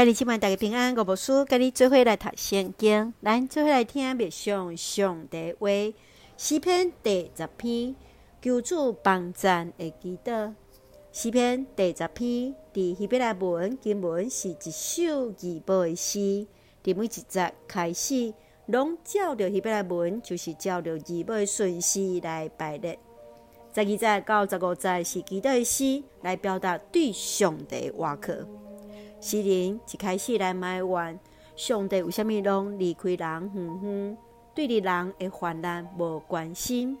[0.00, 5.68] 兄弟姊妹，大家平安，我无事，跟你做伙来读圣经，咱做伙来听默想上帝话。
[6.38, 7.94] 诗篇第十篇，
[8.40, 10.54] 求主帮赞的祈祷。
[11.12, 16.18] 诗篇第十篇，伫希伯来文经文是一首预报的诗，
[16.82, 18.32] 伫每一节开始，
[18.68, 22.98] 拢照着希伯来文，就是照着预报的顺序来排列。
[23.74, 28.48] 十二节到十五节是祈祷的诗，来表达对上帝的挖客。
[29.20, 31.20] 诗人一开始来埋怨
[31.54, 33.18] 上帝为虾米拢离开人
[33.54, 34.18] 远远，
[34.54, 36.96] 对伫人的患难无关心，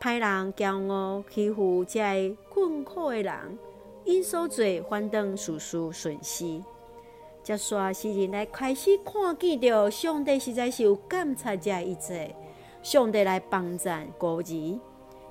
[0.00, 3.58] 歹人骄傲欺负这个困苦的人，
[4.04, 6.62] 因所做反倒事事顺遂。
[7.42, 12.36] 接续诗人来开始看见着上帝实在是有监察这一切，
[12.84, 14.80] 上帝来帮赞孤儿，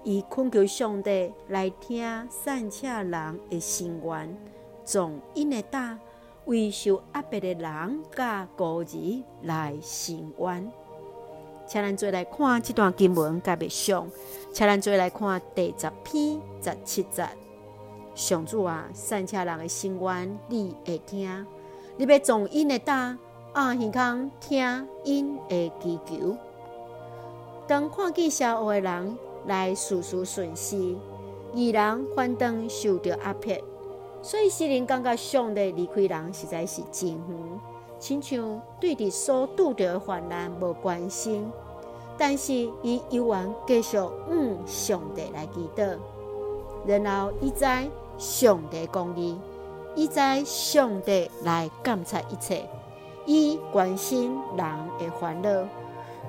[0.03, 4.37] 伊恳求上帝来听善恰人的心愿。
[4.83, 5.99] 从因的胆
[6.45, 10.71] 为受压迫的人甲孤儿来伸冤，
[11.67, 14.07] 请咱做来看这段经文甲默想，
[14.51, 17.27] 请咱做来看第十篇十七节。
[18.13, 21.45] 上主啊，善车人的伸冤你会听，
[21.95, 23.17] 你要从因的胆
[23.53, 26.35] 按耳孔听因的祈求。
[27.67, 30.97] 当看见邪恶的人来事事顺遂，
[31.53, 33.70] 义人反倒受着压迫。
[34.21, 37.59] 所以诗人感觉上帝离开人实在是真远，
[37.99, 41.51] 亲像对伫所拄着的患难无关心。
[42.17, 44.11] 但是伊依然继续向
[44.67, 45.97] 上帝来祈祷，
[46.85, 47.65] 然后伊知
[48.19, 49.39] 上帝公义，
[49.95, 52.69] 伊知上帝来监察一切，
[53.25, 54.65] 伊关心人
[54.99, 55.49] 的烦恼，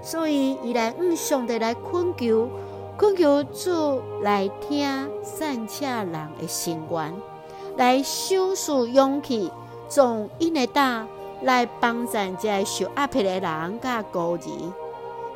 [0.01, 2.49] 所以伊来向上帝来恳求，
[2.97, 4.87] 恳求主来听
[5.23, 7.32] 善赤人的心愿。
[7.77, 9.51] 来赏赐勇气，
[9.89, 11.09] 从因的胆
[11.43, 14.73] 来帮赞这受压迫的人甲孤儿，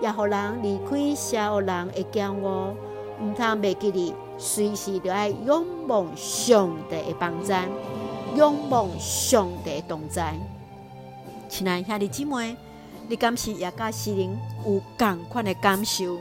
[0.00, 2.74] 也互人离开邪恶人的骄傲，
[3.20, 7.68] 毋通袂记哩，随时着爱仰望上帝的帮赞，
[8.34, 10.34] 仰望上帝的同在。
[11.48, 12.56] 亲爱兄弟姊妹，
[13.08, 16.18] 你敢是也甲心灵有同款的感受？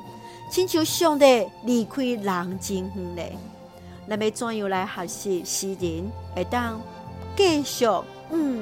[0.50, 3.38] 亲像上帝离开人真远嘞。
[4.08, 6.80] 咱要怎样来学习诗人，会当
[7.36, 8.04] 继续向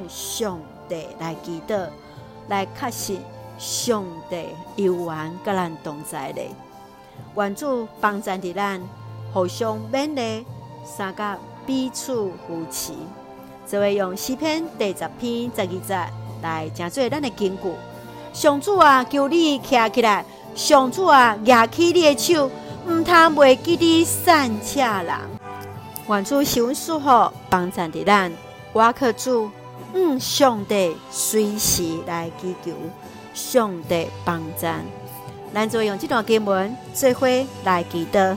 [0.08, 1.88] 上帝来祈祷，
[2.48, 3.20] 来确信
[3.58, 4.46] 上帝
[4.84, 6.42] 永远甲咱同在的。
[7.36, 8.81] 愿主帮助的咱
[9.34, 10.46] 互相勉励，
[10.86, 12.16] 三甲彼此
[12.48, 12.94] 扶持。
[13.68, 17.64] 这位用诗篇第十篇十二节来成做咱的根据。
[18.34, 20.25] 上主啊，求你站起来！
[20.56, 22.50] 上主啊，举起你的手，
[22.85, 25.07] 毋通袂记你善赤人。
[26.09, 28.31] 愿主赐阮赐福，帮助的咱，
[28.73, 29.49] 我可主，
[29.94, 32.71] 嗯，上帝随时来祈求，
[33.33, 34.67] 上帝帮助。
[35.53, 37.27] 咱就用这段经文做伙
[37.63, 38.35] 来祈祷。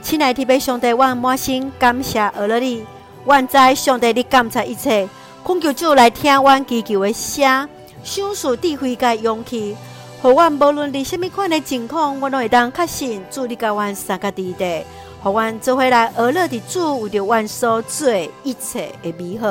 [0.00, 2.84] 亲爱的天父上帝，我满心感谢阿乐你，
[3.26, 5.08] 愿在上帝你监察一切，
[5.44, 7.68] 恳求主来听阮祈求的声，
[8.04, 9.76] 赏赐智慧甲勇气，
[10.20, 14.84] 互阮无论伫什么款的情况，我都会当确信主你甲阮三个地带。
[15.22, 18.12] 互阮做回来，而乐的主有着阮所做
[18.42, 19.46] 一切的美好，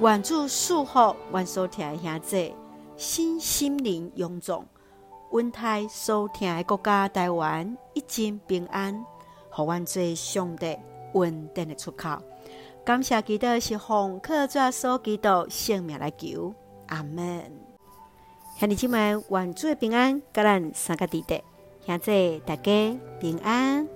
[0.00, 2.54] 愿主赐福阮所听的兄弟，
[2.96, 4.64] 身心灵勇壮，
[5.32, 9.04] 阮台所听的国家台湾一尽平安，
[9.50, 10.78] 互阮做上帝
[11.14, 12.10] 稳定的出口。
[12.84, 16.54] 感谢基督是奉靠主所基督性命来求，
[16.86, 17.73] 阿门。
[18.56, 21.42] 兄弟姐妹，愿主的平安，甲咱三个弟弟，
[21.84, 23.86] 现在大家平安。